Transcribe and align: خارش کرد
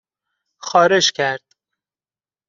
خارش 0.59 1.11
کرد 1.11 1.41